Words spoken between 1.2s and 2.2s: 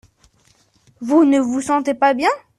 ne vous sentez pas